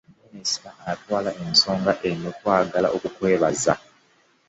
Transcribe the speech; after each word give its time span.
Minisita 0.33 0.69
atwala 0.93 1.31
ensonga 1.43 1.91
eno 2.09 2.29
twagala 2.39 2.87
okukwebaza. 2.95 3.73